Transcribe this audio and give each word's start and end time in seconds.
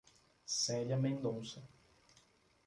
Celia 0.53 0.97
Mendonca 0.97 1.61